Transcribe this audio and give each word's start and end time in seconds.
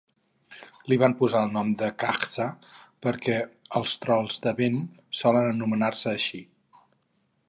Li 0.91 0.95
van 1.01 1.13
posar 1.17 1.41
el 1.47 1.51
nom 1.57 1.67
de 1.81 1.89
"Kajsa" 2.03 2.47
perquè 3.07 3.35
els 3.81 3.93
trols 4.07 4.41
de 4.47 4.55
vent 4.63 4.81
solen 5.21 5.51
anomenar-se 5.55 6.11
així. 6.17 6.43